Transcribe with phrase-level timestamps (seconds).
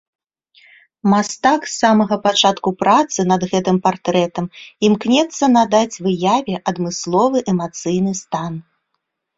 [1.11, 4.45] Мастак з самага пачатку працы над гэтым партрэтам
[4.89, 8.53] імкнецца надаць выяве адмысловы эмацыйны стан.